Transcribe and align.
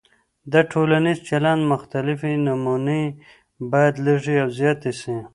د 0.53 0.53
ټولنیز 0.71 1.17
چلند 1.29 1.61
مختلفې 1.73 2.33
نمونې 2.45 3.01
باید 3.71 3.95
لږې 4.05 4.35
او 4.43 4.49
زیاتې 4.59 4.91
سي. 5.01 5.15